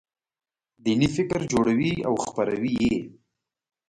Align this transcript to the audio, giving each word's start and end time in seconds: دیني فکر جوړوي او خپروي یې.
دیني 0.83 1.07
فکر 1.15 1.39
جوړوي 1.51 1.93
او 2.07 2.13
خپروي 2.25 2.73
یې. 2.85 2.95